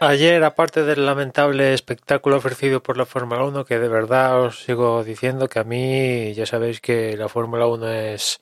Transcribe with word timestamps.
Ayer, 0.00 0.44
aparte 0.44 0.82
del 0.84 1.06
lamentable 1.06 1.72
espectáculo 1.72 2.36
ofrecido 2.36 2.82
por 2.82 2.98
la 2.98 3.06
Fórmula 3.06 3.44
1, 3.44 3.64
que 3.64 3.78
de 3.78 3.88
verdad 3.88 4.42
os 4.42 4.62
sigo 4.62 5.02
diciendo 5.02 5.48
que 5.48 5.58
a 5.58 5.64
mí 5.64 6.34
ya 6.34 6.44
sabéis 6.44 6.82
que 6.82 7.16
la 7.16 7.30
Fórmula 7.30 7.66
1 7.66 7.90
es 7.90 8.40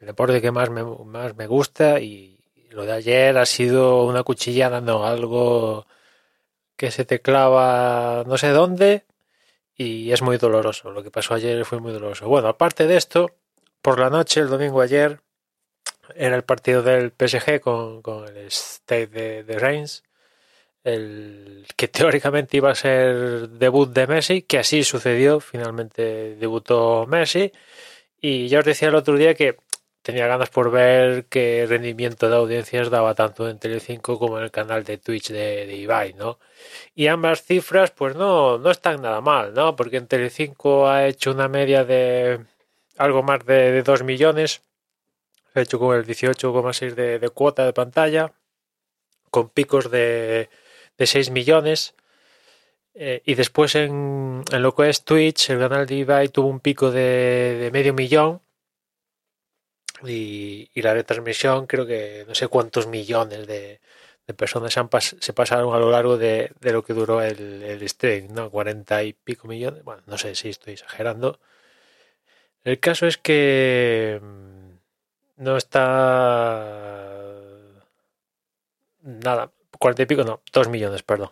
el 0.00 0.06
deporte 0.06 0.40
que 0.40 0.52
más 0.52 0.70
me, 0.70 0.84
más 0.84 1.34
me 1.36 1.48
gusta 1.48 1.98
y 1.98 2.38
lo 2.70 2.84
de 2.86 2.92
ayer 2.92 3.36
ha 3.36 3.46
sido 3.46 4.04
una 4.04 4.22
cuchilla 4.22 4.70
dando 4.70 5.04
algo 5.04 5.88
que 6.76 6.92
se 6.92 7.04
te 7.04 7.20
clava 7.20 8.22
no 8.24 8.38
sé 8.38 8.50
dónde 8.50 9.06
y 9.76 10.12
es 10.12 10.22
muy 10.22 10.38
doloroso. 10.38 10.92
Lo 10.92 11.02
que 11.02 11.10
pasó 11.10 11.34
ayer 11.34 11.64
fue 11.64 11.80
muy 11.80 11.92
doloroso. 11.92 12.28
Bueno, 12.28 12.48
aparte 12.48 12.86
de 12.86 12.96
esto, 12.96 13.32
por 13.82 13.98
la 13.98 14.10
noche, 14.10 14.40
el 14.40 14.48
domingo 14.48 14.80
ayer, 14.80 15.20
era 16.14 16.36
el 16.36 16.44
partido 16.44 16.82
del 16.82 17.10
PSG 17.10 17.60
con, 17.60 18.02
con 18.02 18.28
el 18.28 18.46
State 18.46 19.08
de, 19.08 19.44
de 19.44 19.58
Reims 19.58 20.05
el 20.86 21.66
que 21.76 21.88
teóricamente 21.88 22.56
iba 22.56 22.70
a 22.70 22.74
ser 22.74 23.48
debut 23.48 23.92
de 23.92 24.06
Messi, 24.06 24.42
que 24.42 24.58
así 24.58 24.84
sucedió, 24.84 25.40
finalmente 25.40 26.36
debutó 26.36 27.06
Messi, 27.06 27.52
y 28.20 28.48
ya 28.48 28.60
os 28.60 28.64
decía 28.64 28.88
el 28.88 28.94
otro 28.94 29.16
día 29.16 29.34
que 29.34 29.56
tenía 30.02 30.28
ganas 30.28 30.48
por 30.50 30.70
ver 30.70 31.26
qué 31.26 31.66
rendimiento 31.68 32.30
de 32.30 32.36
audiencias 32.36 32.88
daba 32.90 33.16
tanto 33.16 33.48
en 33.48 33.58
Telecinco 33.58 34.18
como 34.20 34.38
en 34.38 34.44
el 34.44 34.52
canal 34.52 34.84
de 34.84 34.98
Twitch 34.98 35.30
de, 35.30 35.66
de 35.66 35.76
Ibai, 35.76 36.14
¿no? 36.14 36.38
Y 36.94 37.08
ambas 37.08 37.42
cifras, 37.42 37.90
pues 37.90 38.14
no, 38.14 38.58
no 38.58 38.70
están 38.70 39.02
nada 39.02 39.20
mal, 39.20 39.54
¿no? 39.54 39.74
Porque 39.74 39.96
en 39.96 40.06
Telecinco 40.06 40.88
ha 40.88 41.06
hecho 41.08 41.32
una 41.32 41.48
media 41.48 41.84
de 41.84 42.44
algo 42.96 43.24
más 43.24 43.44
de, 43.44 43.72
de 43.72 43.82
2 43.82 44.04
millones, 44.04 44.62
ha 45.54 45.60
hecho 45.62 45.80
con 45.80 45.96
el 45.96 46.06
18,6 46.06 46.94
de, 46.94 47.18
de 47.18 47.30
cuota 47.30 47.64
de 47.64 47.72
pantalla, 47.72 48.32
con 49.30 49.48
picos 49.50 49.90
de 49.90 50.48
de 50.98 51.06
6 51.06 51.30
millones. 51.30 51.94
Eh, 52.94 53.22
y 53.26 53.34
después 53.34 53.74
en, 53.74 54.42
en, 54.50 54.62
lo 54.62 54.74
que 54.74 54.88
es 54.88 55.04
Twitch, 55.04 55.50
el 55.50 55.58
canal 55.58 55.86
de 55.86 55.96
Ibai 55.96 56.28
tuvo 56.30 56.48
un 56.48 56.60
pico 56.60 56.90
de, 56.90 57.58
de 57.60 57.70
medio 57.70 57.92
millón. 57.94 58.40
Y, 60.04 60.70
y, 60.74 60.82
la 60.82 60.92
retransmisión, 60.94 61.66
creo 61.66 61.86
que 61.86 62.24
no 62.28 62.34
sé 62.34 62.48
cuántos 62.48 62.86
millones 62.86 63.46
de, 63.46 63.80
de 64.26 64.34
personas 64.34 64.76
han 64.76 64.88
pas, 64.88 65.16
se, 65.18 65.32
pasaron 65.32 65.74
a 65.74 65.78
lo 65.78 65.90
largo 65.90 66.18
de, 66.18 66.52
de 66.60 66.72
lo 66.72 66.84
que 66.84 66.92
duró 66.94 67.22
el, 67.22 67.62
el, 67.62 67.88
stream, 67.88 68.28
¿no? 68.34 68.50
40 68.50 69.04
y 69.04 69.12
pico 69.14 69.48
millones. 69.48 69.84
Bueno, 69.84 70.02
no 70.06 70.18
sé 70.18 70.34
si 70.34 70.50
estoy 70.50 70.74
exagerando. 70.74 71.38
El 72.64 72.80
caso 72.80 73.06
es 73.06 73.16
que 73.18 74.20
mm, 74.22 75.42
no 75.44 75.56
está 75.56 77.06
nada 79.02 79.52
40 79.78 80.02
y 80.02 80.06
pico, 80.06 80.24
no, 80.24 80.42
2 80.52 80.68
millones, 80.68 81.02
perdón. 81.02 81.30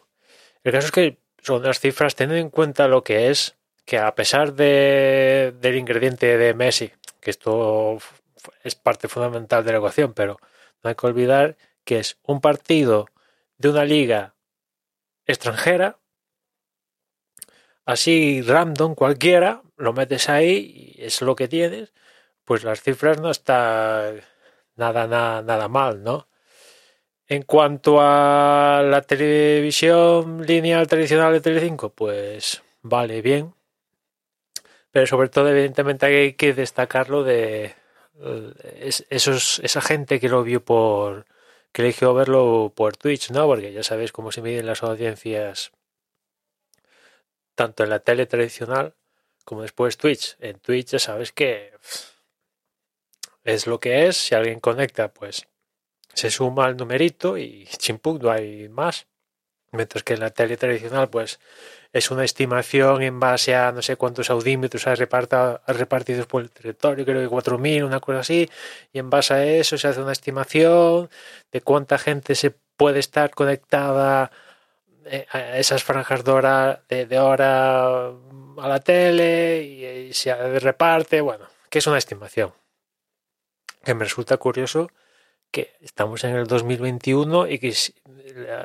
El 0.62 0.72
caso 0.72 0.86
es 0.86 0.92
que 0.92 1.18
son 1.42 1.62
las 1.62 1.80
cifras, 1.80 2.14
teniendo 2.14 2.40
en 2.40 2.50
cuenta 2.50 2.88
lo 2.88 3.04
que 3.04 3.30
es, 3.30 3.56
que 3.84 3.98
a 3.98 4.14
pesar 4.14 4.54
de, 4.54 5.54
del 5.60 5.76
ingrediente 5.76 6.38
de 6.38 6.54
Messi, 6.54 6.92
que 7.20 7.30
esto 7.30 7.98
es 8.62 8.74
parte 8.74 9.08
fundamental 9.08 9.64
de 9.64 9.72
la 9.72 9.78
ecuación, 9.78 10.14
pero 10.14 10.38
no 10.82 10.88
hay 10.88 10.94
que 10.94 11.06
olvidar 11.06 11.56
que 11.84 11.98
es 11.98 12.18
un 12.22 12.40
partido 12.40 13.06
de 13.58 13.68
una 13.68 13.84
liga 13.84 14.34
extranjera, 15.26 15.98
así 17.84 18.42
random 18.42 18.94
cualquiera, 18.94 19.62
lo 19.76 19.92
metes 19.92 20.28
ahí 20.28 20.94
y 20.96 21.04
es 21.04 21.20
lo 21.22 21.36
que 21.36 21.48
tienes, 21.48 21.92
pues 22.44 22.64
las 22.64 22.82
cifras 22.82 23.20
no 23.20 23.30
están 23.30 24.22
nada, 24.76 25.06
nada, 25.06 25.42
nada 25.42 25.68
mal, 25.68 26.02
¿no? 26.02 26.28
En 27.26 27.42
cuanto 27.42 28.00
a 28.00 28.82
la 28.84 29.02
televisión 29.02 30.44
lineal 30.46 30.86
tradicional 30.86 31.32
de 31.32 31.40
Telecinco, 31.40 31.90
pues 31.90 32.62
vale, 32.82 33.22
bien. 33.22 33.54
Pero 34.90 35.06
sobre 35.06 35.28
todo, 35.28 35.48
evidentemente, 35.48 36.06
hay 36.06 36.34
que 36.34 36.52
destacarlo 36.52 37.24
de 37.24 37.74
esos, 39.10 39.58
esa 39.60 39.80
gente 39.80 40.20
que 40.20 40.28
lo 40.28 40.44
vio 40.44 40.64
por. 40.64 41.26
que 41.72 41.82
eligió 41.82 42.14
verlo 42.14 42.72
por 42.74 42.96
Twitch, 42.96 43.30
¿no? 43.30 43.46
Porque 43.46 43.72
ya 43.72 43.82
sabéis 43.82 44.12
cómo 44.12 44.32
se 44.32 44.42
miden 44.42 44.66
las 44.66 44.82
audiencias 44.82 45.72
tanto 47.54 47.84
en 47.84 47.90
la 47.90 48.00
tele 48.00 48.26
tradicional 48.26 48.94
como 49.44 49.62
después 49.62 49.96
Twitch. 49.96 50.36
En 50.40 50.58
Twitch 50.60 50.90
ya 50.92 50.98
sabes 50.98 51.32
que 51.32 51.72
es 53.44 53.66
lo 53.66 53.80
que 53.80 54.06
es. 54.08 54.16
Si 54.16 54.34
alguien 54.34 54.60
conecta, 54.60 55.12
pues 55.12 55.46
se 56.14 56.30
suma 56.30 56.68
el 56.68 56.76
numerito 56.76 57.36
y 57.36 57.66
chimpuk, 57.66 58.22
no 58.22 58.30
hay 58.30 58.68
más. 58.68 59.06
Mientras 59.72 60.04
que 60.04 60.14
en 60.14 60.20
la 60.20 60.30
tele 60.30 60.56
tradicional, 60.56 61.10
pues 61.10 61.40
es 61.92 62.10
una 62.10 62.24
estimación 62.24 63.02
en 63.02 63.18
base 63.18 63.54
a 63.54 63.72
no 63.72 63.82
sé 63.82 63.96
cuántos 63.96 64.30
audímetros 64.30 64.86
hay 64.86 64.96
repartidos 64.96 66.26
por 66.26 66.42
el 66.42 66.50
territorio, 66.50 67.04
creo 67.04 67.28
que 67.28 67.34
4.000, 67.34 67.84
una 67.84 68.00
cosa 68.00 68.20
así, 68.20 68.48
y 68.92 68.98
en 68.98 69.10
base 69.10 69.34
a 69.34 69.44
eso 69.44 69.76
se 69.78 69.88
hace 69.88 70.00
una 70.00 70.12
estimación 70.12 71.10
de 71.52 71.60
cuánta 71.60 71.98
gente 71.98 72.34
se 72.34 72.50
puede 72.50 73.00
estar 73.00 73.30
conectada 73.30 74.30
eh, 75.06 75.26
a 75.30 75.58
esas 75.58 75.82
franjas 75.82 76.24
de 76.24 76.32
hora, 76.32 76.82
de, 76.88 77.18
hora 77.18 78.06
a 78.06 78.68
la 78.68 78.80
tele 78.80 79.62
y, 79.62 79.84
y 80.08 80.12
se 80.14 80.34
reparte, 80.60 81.20
bueno, 81.20 81.46
que 81.68 81.78
es 81.78 81.86
una 81.86 81.98
estimación. 81.98 82.52
Que 83.84 83.94
me 83.94 84.04
resulta 84.04 84.36
curioso 84.36 84.88
que 85.54 85.76
estamos 85.80 86.24
en 86.24 86.34
el 86.34 86.48
2021 86.48 87.46
y 87.46 87.60
que 87.60 87.72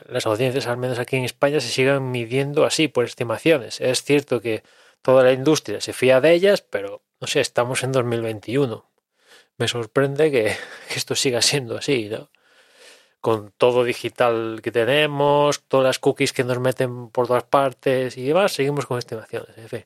las 0.10 0.26
audiencias, 0.26 0.66
al 0.66 0.78
menos 0.78 0.98
aquí 0.98 1.18
en 1.18 1.24
España, 1.24 1.62
se 1.62 1.70
sigan 1.70 2.10
midiendo 2.10 2.66
así 2.66 2.88
por 2.88 3.06
estimaciones. 3.06 3.80
Es 3.80 4.02
cierto 4.02 4.42
que 4.42 4.64
toda 5.04 5.24
la 5.24 5.32
industria 5.32 5.82
se 5.82 5.94
fía 5.94 6.20
de 6.20 6.34
ellas, 6.34 6.62
pero 6.62 7.04
no 7.22 7.28
sé, 7.28 7.42
estamos 7.42 7.84
en 7.84 7.92
2021. 7.92 8.90
Me 9.58 9.68
sorprende 9.68 10.32
que, 10.34 10.56
esto 10.96 11.14
siga 11.14 11.44
siendo 11.44 11.78
así, 11.78 12.10
¿no? 12.10 12.32
Con 13.22 13.52
todo 13.52 13.84
digital 13.84 14.62
que 14.64 14.72
tenemos, 14.72 15.62
todas 15.68 15.86
las 15.86 16.00
cookies 16.00 16.34
que 16.34 16.44
nos 16.44 16.60
meten 16.60 17.12
por 17.12 17.28
todas 17.28 17.44
partes 17.44 18.18
y 18.18 18.24
demás, 18.24 18.54
seguimos 18.54 18.88
con 18.88 18.98
estimaciones. 18.98 19.56
En 19.60 19.70
fin. 19.70 19.86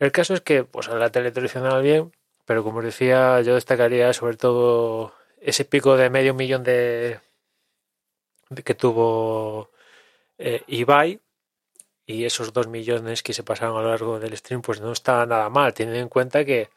El 0.00 0.10
caso 0.10 0.34
es 0.34 0.40
que, 0.40 0.64
pues 0.64 0.88
a 0.88 0.96
la 0.96 1.10
tele 1.10 1.30
tradicional 1.30 1.80
bien, 1.80 2.10
pero 2.44 2.64
como 2.64 2.82
decía, 2.82 3.40
yo 3.42 3.54
destacaría 3.54 4.12
sobre 4.12 4.36
todo 4.36 5.14
ese 5.40 5.64
pico 5.64 5.96
de 5.96 6.10
medio 6.10 6.34
millón 6.34 6.64
de, 6.64 7.20
que 8.64 8.74
tuvo 8.74 9.70
eh, 10.38 10.62
Ibai 10.66 11.20
y 12.06 12.24
esos 12.24 12.52
dos 12.52 12.68
millones 12.68 13.22
que 13.22 13.32
se 13.32 13.42
pasaron 13.42 13.76
a 13.76 13.82
lo 13.82 13.90
largo 13.90 14.20
del 14.20 14.36
stream, 14.36 14.62
pues 14.62 14.80
no 14.80 14.92
está 14.92 15.24
nada 15.26 15.48
mal, 15.50 15.72
teniendo 15.74 16.00
en 16.00 16.08
cuenta 16.08 16.44
que, 16.44 16.70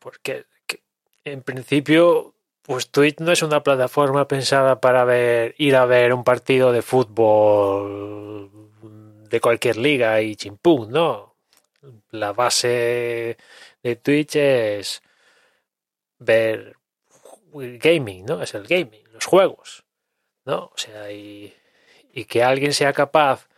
pues 0.00 0.18
que, 0.18 0.46
que, 0.66 0.82
en 1.24 1.42
principio, 1.42 2.34
pues 2.62 2.90
Twitch 2.90 3.20
no 3.20 3.32
es 3.32 3.42
una 3.42 3.62
plataforma 3.62 4.28
pensada 4.28 4.80
para 4.80 5.04
ver, 5.04 5.54
ir 5.58 5.76
a 5.76 5.86
ver 5.86 6.12
un 6.14 6.24
partido 6.24 6.72
de 6.72 6.82
fútbol 6.82 8.50
de 9.30 9.40
cualquier 9.40 9.78
liga 9.78 10.20
y 10.20 10.36
chimpún, 10.36 10.90
¿no? 10.90 11.36
La 12.10 12.32
base 12.32 13.38
de 13.82 13.96
Twitch 13.96 14.36
es 14.36 15.02
ver 16.18 16.76
gaming, 17.52 18.24
¿no? 18.24 18.42
Es 18.42 18.54
el 18.54 18.66
gaming, 18.66 19.04
los 19.12 19.26
juegos, 19.26 19.84
¿no? 20.44 20.70
O 20.74 20.76
sea, 20.76 21.10
y, 21.12 21.54
y 22.12 22.24
que 22.24 22.42
alguien 22.42 22.72
sea 22.72 22.92
capaz 22.92 23.48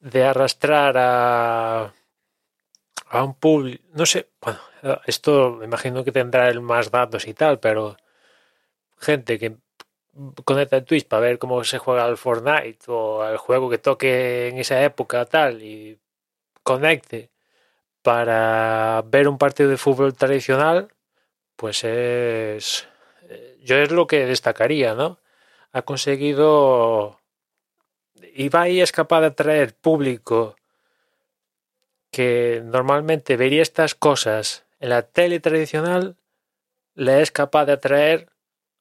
de 0.00 0.24
arrastrar 0.24 0.96
a, 0.98 1.94
a 3.08 3.24
un 3.24 3.34
público, 3.34 3.84
no 3.92 4.06
sé, 4.06 4.28
bueno, 4.40 4.58
esto 5.06 5.52
me 5.52 5.64
imagino 5.64 6.04
que 6.04 6.12
tendrá 6.12 6.48
el 6.48 6.60
más 6.60 6.90
datos 6.90 7.26
y 7.26 7.34
tal, 7.34 7.58
pero 7.60 7.96
gente 8.98 9.38
que 9.38 9.56
conecta 10.44 10.78
en 10.78 10.84
Twitch 10.84 11.06
para 11.06 11.20
ver 11.20 11.38
cómo 11.38 11.62
se 11.64 11.78
juega 11.78 12.04
al 12.04 12.16
Fortnite 12.16 12.78
o 12.88 13.22
al 13.22 13.36
juego 13.36 13.68
que 13.70 13.78
toque 13.78 14.48
en 14.48 14.58
esa 14.58 14.82
época 14.82 15.24
tal 15.26 15.62
y 15.62 15.98
conecte 16.62 17.30
para 18.02 19.02
ver 19.06 19.28
un 19.28 19.38
partido 19.38 19.68
de 19.68 19.76
fútbol 19.76 20.14
tradicional, 20.14 20.88
pues 21.56 21.84
es 21.84 22.88
yo 23.62 23.76
es 23.76 23.90
lo 23.90 24.06
que 24.06 24.26
destacaría, 24.26 24.94
¿no? 24.94 25.18
Ha 25.72 25.82
conseguido. 25.82 27.20
Ibai 28.34 28.80
es 28.80 28.92
capaz 28.92 29.20
de 29.20 29.26
atraer 29.28 29.74
público 29.74 30.56
que 32.10 32.62
normalmente 32.64 33.36
vería 33.36 33.62
estas 33.62 33.94
cosas 33.94 34.64
en 34.80 34.90
la 34.90 35.02
tele 35.02 35.40
tradicional, 35.40 36.16
le 36.94 37.20
es 37.20 37.30
capaz 37.30 37.66
de 37.66 37.72
atraer 37.72 38.30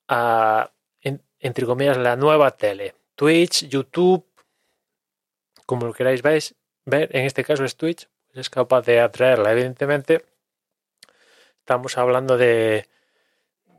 a, 0.07 0.71
entre 1.01 1.65
comillas, 1.65 1.97
la 1.97 2.15
nueva 2.15 2.51
tele. 2.51 2.95
Twitch, 3.15 3.67
YouTube, 3.67 4.25
como 5.65 5.85
lo 5.85 5.93
queráis 5.93 6.21
veis, 6.21 6.55
ver, 6.85 7.15
en 7.15 7.25
este 7.25 7.43
caso 7.43 7.63
es 7.63 7.75
Twitch, 7.75 8.07
es 8.33 8.49
capaz 8.49 8.81
de 8.83 8.99
atraerla. 8.99 9.51
Evidentemente, 9.51 10.25
estamos 11.59 11.97
hablando 11.97 12.37
de 12.37 12.87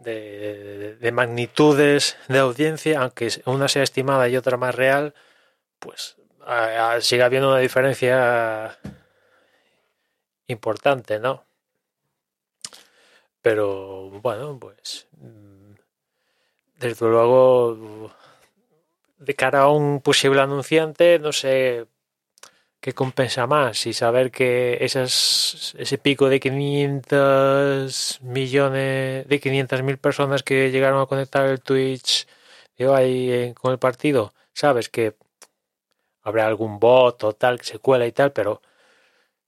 de, 0.07 0.97
de, 0.97 1.13
magnitudes 1.13 2.17
de 2.29 2.39
audiencia, 2.39 3.01
aunque 3.01 3.29
una 3.45 3.69
sea 3.69 3.83
estimada 3.83 4.29
y 4.29 4.37
otra 4.37 4.57
más 4.57 4.75
real, 4.75 5.15
pues 5.81 6.17
sigue 7.01 7.23
habiendo 7.23 7.51
una 7.51 7.59
diferencia 7.59 8.79
importante, 10.47 11.19
¿no? 11.19 11.45
Pero 13.43 14.11
bueno, 14.11 14.59
pues 14.59 15.09
mm, 15.19 15.75
desde 16.79 17.07
luego 17.07 18.13
de 19.19 19.35
cara 19.35 19.63
a 19.63 19.71
un 19.71 20.01
posible 20.01 20.41
anunciante, 20.41 21.19
no 21.19 21.33
sé 21.33 21.87
qué 22.81 22.93
compensa 22.95 23.47
más, 23.47 23.79
si 23.79 23.93
saber 23.93 24.31
que 24.31 24.79
esas, 24.81 25.75
ese 25.79 25.99
pico 25.99 26.29
de 26.29 26.41
500 26.41 28.21
millones, 28.23 29.27
de 29.29 29.41
500 29.41 29.83
mil 29.83 29.99
personas 29.99 30.43
que 30.43 30.71
llegaron 30.71 31.01
a 31.01 31.07
conectar 31.07 31.47
el 31.47 31.61
Twitch 31.61 32.27
digo, 32.79 32.95
ahí 32.95 33.55
con 33.55 33.73
el 33.73 33.79
partido, 33.79 34.33
sabes 34.53 34.89
que 34.89 35.15
habrá 36.23 36.47
algún 36.47 36.79
bot 36.79 37.25
o 37.25 37.33
tal 37.35 37.59
que 37.59 37.67
se 37.67 37.79
cuela 37.79 38.07
y 38.07 38.13
tal, 38.13 38.33
pero 38.33 38.63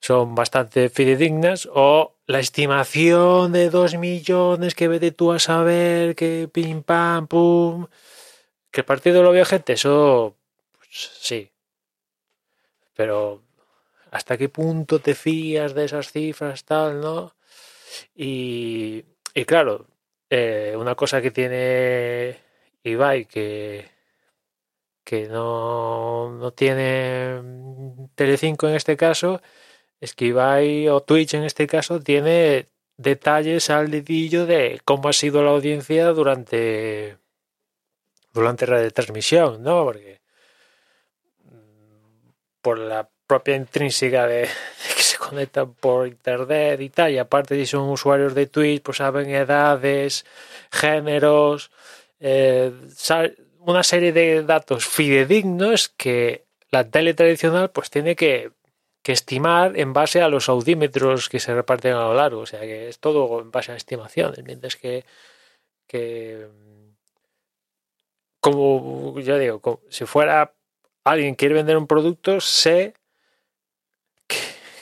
son 0.01 0.35
bastante 0.35 0.89
fidedignas 0.91 1.69
o 1.73 2.17
la 2.27 2.39
estimación 2.39 3.53
de 3.53 3.71
2 3.71 3.97
millones 3.97 4.75
que 4.75 4.89
vete 4.89 5.13
tú 5.13 5.33
a 5.33 5.39
saber 5.39 6.15
que 6.15 6.49
pim 6.53 6.83
pam 6.83 7.27
pum 7.27 7.87
que 8.71 8.83
el 8.83 8.85
partido 8.85 9.23
lo 9.23 9.33
vio 9.33 9.45
gente 9.45 9.73
eso 9.73 10.37
pues, 10.79 11.11
sí 11.21 11.51
pero 12.99 13.45
hasta 14.11 14.37
qué 14.37 14.49
punto 14.49 14.99
te 14.99 15.15
fías 15.15 15.73
de 15.73 15.85
esas 15.85 16.11
cifras 16.11 16.65
tal 16.65 17.01
no 17.01 17.37
y, 18.17 19.05
y 19.35 19.45
claro 19.45 19.87
eh, 20.29 20.75
una 20.77 20.97
cosa 20.97 21.23
que 21.23 21.31
tiene 21.31 22.39
Ibai 22.83 23.27
que 23.27 23.87
que 25.05 25.29
no, 25.29 26.33
no 26.33 26.51
tiene 26.53 27.41
Telecinco 28.17 28.69
en 28.69 28.75
este 28.75 28.97
caso 28.97 29.41
es 30.01 30.15
que 30.17 30.27
Ibai 30.27 30.89
o 30.89 31.01
Twitch 31.01 31.35
en 31.35 31.45
este 31.45 31.69
caso 31.69 32.01
tiene 32.01 32.67
detalles 32.97 33.71
al 33.71 33.93
dedillo 33.93 34.45
de 34.45 34.81
cómo 34.85 35.09
ha 35.09 35.13
sido 35.13 35.45
la 35.45 35.51
audiencia 35.53 36.09
durante 36.09 37.17
durante 38.33 38.67
la 38.67 38.79
retransmisión, 38.79 39.63
¿no? 39.63 39.85
Porque 39.85 40.18
por 42.61 42.79
la 42.79 43.09
propia 43.27 43.57
intrínseca 43.57 44.27
de, 44.27 44.49
que 44.97 45.03
se 45.03 45.19
conectan 45.19 45.75
por 45.75 46.07
internet 46.07 46.81
y 46.81 46.91
tal, 46.91 47.13
y 47.13 47.19
aparte 47.19 47.55
si 47.57 47.67
son 47.67 47.89
usuarios 47.89 48.35
de 48.35 48.47
Twitch, 48.47 48.83
pues 48.83 48.99
saben 48.99 49.31
edades, 49.31 50.25
géneros, 50.71 51.71
eh, 52.21 52.73
una 53.61 53.83
serie 53.83 54.13
de 54.13 54.43
datos 54.45 54.87
fidedignos 54.87 55.89
que 55.89 56.45
la 56.71 56.89
tele 56.91 57.15
tradicional 57.15 57.71
pues 57.71 57.91
tiene 57.91 58.17
que 58.17 58.51
que 59.09 59.13
estimar 59.13 59.79
en 59.79 59.95
base 59.95 60.21
a 60.21 60.29
los 60.29 60.51
audímetros 60.51 61.31
que 61.31 61.41
se 61.41 61.55
reparten 61.55 61.95
a 61.95 62.03
lo 62.03 62.15
largo. 62.15 62.43
O 62.43 62.47
sea 62.47 62.61
que 62.61 62.91
es 62.91 62.99
todo 62.99 63.41
en 63.41 63.51
base 63.51 63.73
a 63.73 63.77
estimaciones. 63.77 64.45
Mientras 64.45 64.77
que, 64.77 65.07
que 65.87 66.47
como 68.41 69.19
ya 69.21 69.39
digo, 69.39 69.81
si 69.89 70.05
fuera 70.05 70.53
alguien 71.11 71.35
quiere 71.35 71.55
vender 71.55 71.77
un 71.77 71.87
producto, 71.87 72.41
sé 72.41 72.95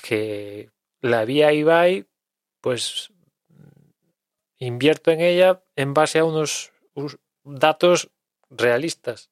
que, 0.03 0.71
la 1.01 1.25
vía 1.25 1.53
eBay, 1.53 2.07
pues 2.61 3.13
invierto 4.59 5.11
en 5.11 5.21
ella 5.21 5.63
en 5.77 5.95
base 5.95 6.19
a 6.19 6.25
unos 6.25 6.73
datos 7.45 8.11
realistas. 8.51 9.31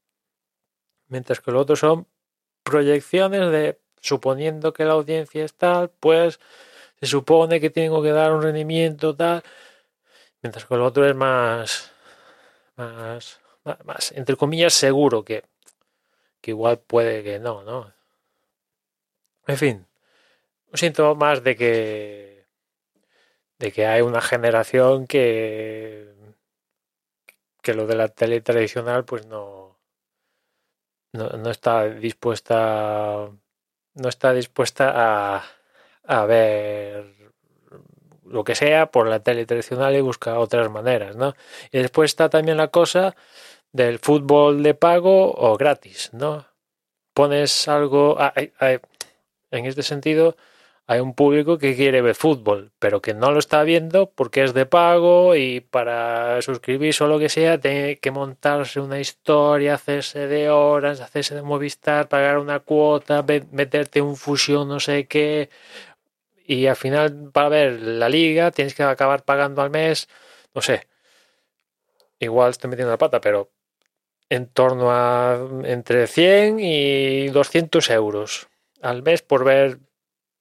Mientras 1.08 1.40
que 1.40 1.50
los 1.50 1.62
otros 1.62 1.80
son 1.80 2.06
proyecciones 2.62 3.50
de 3.50 3.80
suponiendo 4.00 4.72
que 4.72 4.84
la 4.84 4.92
audiencia 4.92 5.44
es 5.44 5.54
tal, 5.54 5.90
pues 5.90 6.38
se 7.00 7.06
supone 7.06 7.60
que 7.60 7.70
tengo 7.70 8.02
que 8.02 8.10
dar 8.10 8.32
un 8.32 8.42
rendimiento 8.42 9.16
tal, 9.16 9.42
mientras 10.42 10.64
que 10.66 10.74
el 10.74 10.82
otro 10.82 11.08
es 11.08 11.14
más, 11.14 11.92
más, 12.76 13.40
más, 13.84 14.12
entre 14.12 14.36
comillas, 14.36 14.74
seguro 14.74 15.24
que, 15.24 15.44
que 16.44 16.50
igual 16.50 16.78
puede 16.78 17.24
que 17.24 17.38
no, 17.38 17.62
¿no? 17.64 17.94
En 19.46 19.56
fin, 19.56 19.86
un 20.72 20.78
síntoma 20.78 21.14
más 21.14 21.42
de 21.42 21.56
que 21.56 22.46
de 23.58 23.72
que 23.72 23.86
hay 23.86 24.02
una 24.02 24.20
generación 24.20 25.06
que 25.06 26.14
que 27.62 27.74
lo 27.74 27.86
de 27.86 27.96
la 27.96 28.08
tele 28.08 28.42
tradicional 28.42 29.04
pues 29.06 29.26
no 29.26 29.78
no, 31.12 31.30
no 31.30 31.50
está 31.50 31.88
dispuesta 31.88 33.30
no 33.94 34.08
está 34.08 34.32
dispuesta 34.34 34.92
a, 34.94 35.44
a 36.04 36.26
ver 36.26 37.14
lo 38.26 38.44
que 38.44 38.54
sea 38.54 38.90
por 38.90 39.08
la 39.08 39.20
tele 39.20 39.46
tradicional 39.46 39.94
y 39.94 40.00
busca 40.00 40.38
otras 40.38 40.70
maneras, 40.70 41.16
¿no? 41.16 41.34
Y 41.72 41.78
después 41.78 42.10
está 42.10 42.28
también 42.28 42.56
la 42.58 42.68
cosa 42.68 43.16
del 43.74 43.98
fútbol 43.98 44.62
de 44.62 44.74
pago 44.74 45.34
o 45.34 45.56
gratis, 45.58 46.10
¿no? 46.12 46.46
Pones 47.12 47.68
algo, 47.68 48.16
ah, 48.20 48.32
en 49.50 49.66
este 49.66 49.82
sentido, 49.82 50.36
hay 50.86 51.00
un 51.00 51.14
público 51.14 51.58
que 51.58 51.74
quiere 51.76 52.02
ver 52.02 52.14
fútbol, 52.14 52.72
pero 52.78 53.02
que 53.02 53.14
no 53.14 53.32
lo 53.32 53.38
está 53.40 53.64
viendo 53.64 54.10
porque 54.10 54.44
es 54.44 54.54
de 54.54 54.66
pago 54.66 55.34
y 55.34 55.60
para 55.60 56.40
suscribirse 56.42 57.04
o 57.04 57.08
lo 57.08 57.18
que 57.18 57.28
sea 57.28 57.58
tiene 57.60 57.98
que 57.98 58.10
montarse 58.12 58.80
una 58.80 59.00
historia, 59.00 59.74
hacerse 59.74 60.28
de 60.28 60.50
horas, 60.50 61.00
hacerse 61.00 61.34
de 61.34 61.42
Movistar, 61.42 62.08
pagar 62.08 62.38
una 62.38 62.60
cuota, 62.60 63.24
meterte 63.52 64.02
un 64.02 64.16
fusión 64.16 64.68
no 64.68 64.78
sé 64.80 65.06
qué 65.06 65.50
y 66.46 66.66
al 66.66 66.76
final 66.76 67.30
para 67.32 67.48
ver 67.48 67.80
la 67.82 68.08
liga 68.08 68.50
tienes 68.52 68.74
que 68.74 68.82
acabar 68.84 69.24
pagando 69.24 69.62
al 69.62 69.70
mes, 69.70 70.08
no 70.54 70.62
sé, 70.62 70.86
igual 72.18 72.50
estoy 72.50 72.70
metiendo 72.70 72.92
la 72.92 72.98
pata, 72.98 73.20
pero 73.20 73.53
en 74.28 74.46
torno 74.48 74.90
a 74.90 75.38
entre 75.64 76.06
100 76.06 76.58
y 76.60 77.28
200 77.28 77.90
euros 77.90 78.48
al 78.82 79.02
mes 79.02 79.22
por 79.22 79.44
ver 79.44 79.78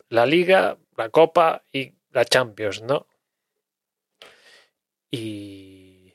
la 0.10 0.26
Liga, 0.26 0.78
la 0.98 1.10
Copa 1.10 1.64
y 1.72 1.94
la 2.12 2.25
Champions, 2.25 2.82
¿no? 2.82 3.08
Y, 5.10 6.13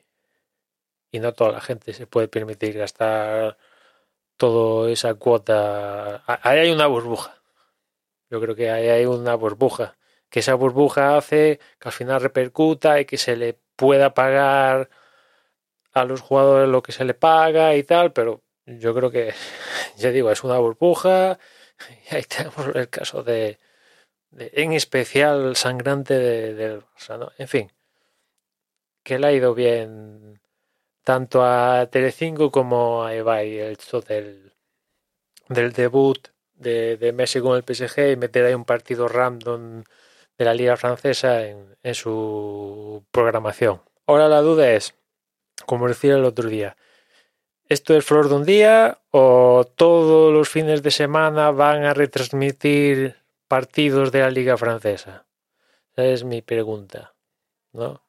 y 1.11 1.21
no 1.21 1.33
toda 1.33 1.53
la 1.53 1.61
gente 1.61 1.93
se 1.93 2.07
puede 2.07 2.29
permitir 2.29 2.77
gastar 2.77 3.57
toda 4.37 4.91
esa 4.91 5.15
cuota. 5.15 6.23
Ahí 6.27 6.59
hay 6.59 6.71
una 6.71 6.87
burbuja. 6.87 7.43
Yo 8.31 8.41
creo 8.41 8.55
que 8.55 8.71
ahí 8.71 8.89
hay 8.89 9.07
una 9.07 9.35
burbuja. 9.35 9.97
Que 10.31 10.41
esa 10.41 10.55
burbuja 10.55 11.17
hace 11.17 11.61
que 11.79 11.89
al 11.89 11.93
final 11.93 12.21
repercuta 12.21 13.01
y 13.01 13.05
que 13.07 13.17
se 13.17 13.37
le 13.37 13.59
pueda 13.77 14.15
pagar 14.15 14.91
a 15.93 16.05
los 16.05 16.21
jugadores 16.21 16.69
lo 16.69 16.83
que 16.83 16.93
se 16.93 17.05
le 17.05 17.15
paga 17.15 17.75
y 17.77 17.83
tal, 17.83 18.13
pero 18.13 18.43
yo 18.67 18.95
creo 18.95 19.11
que, 19.11 19.35
ya 19.97 20.11
digo, 20.11 20.31
es 20.31 20.45
una 20.45 20.59
burbuja. 20.59 21.39
Y 22.11 22.17
ahí 22.17 22.23
tenemos 22.25 22.75
el 22.75 22.89
caso 22.89 23.23
de, 23.23 23.59
en 24.33 24.73
especial 24.73 25.55
sangrante 25.55 26.15
del 26.15 26.57
de, 26.57 27.27
En 27.39 27.49
fin, 27.49 27.73
que 29.05 29.19
le 29.19 29.27
ha 29.29 29.33
ido 29.33 29.55
bien 29.55 30.41
tanto 31.05 31.45
a 31.45 31.87
Telecinco 31.91 32.51
como 32.51 33.05
a 33.05 33.15
Ebay 33.15 33.59
el 33.59 33.73
hecho 33.73 34.01
del, 34.01 34.55
del 35.49 35.73
debut 35.73 36.19
de, 36.55 37.13
Messi 37.15 37.41
con 37.41 37.57
el 37.57 37.63
PSG 37.63 38.13
y 38.13 38.17
meter 38.17 38.45
ahí 38.45 38.55
un 38.55 38.65
partido 38.65 39.07
random 39.07 39.85
de 40.37 40.45
la 40.45 40.55
liga 40.55 40.77
francesa 40.77 41.47
en 41.47 41.95
su 41.95 43.05
programación. 43.13 43.83
Ahora 44.07 44.29
la 44.29 44.41
duda 44.41 44.73
es, 44.73 44.95
como 45.67 45.89
decía 45.89 46.15
el 46.15 46.25
otro 46.25 46.49
día, 46.49 46.77
¿esto 47.69 47.97
es 47.97 48.05
flor 48.05 48.29
de 48.29 48.35
un 48.35 48.45
día 48.45 48.99
o 49.11 49.65
todos 49.77 50.33
los 50.33 50.49
fines 50.49 50.83
de 50.83 50.91
semana 50.91 51.51
van 51.51 51.85
a 51.85 51.95
retransmitir 51.95 53.17
partidos 53.47 54.13
de 54.13 54.21
la 54.21 54.31
liga 54.31 54.57
francesa? 54.57 55.27
Esa 55.93 56.07
es 56.07 56.25
mi 56.25 56.43
pregunta, 56.43 57.15
¿no? 57.73 58.03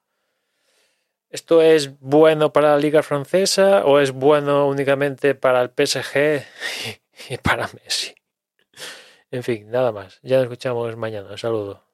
¿Esto 1.29 1.61
es 1.61 1.99
bueno 1.99 2.51
para 2.51 2.71
la 2.71 2.77
liga 2.77 3.03
francesa 3.03 3.85
o 3.85 3.99
es 3.99 4.11
bueno 4.11 4.67
únicamente 4.67 5.35
para 5.35 5.61
el 5.61 5.69
PSG 5.69 6.43
y 7.29 7.37
para 7.37 7.69
Messi? 7.83 8.15
En 9.31 9.43
fin, 9.43 9.69
nada 9.69 9.91
más. 9.91 10.19
Ya 10.23 10.37
nos 10.37 10.45
escuchamos 10.45 10.95
mañana. 10.95 11.29
Un 11.29 11.37
saludo. 11.37 11.88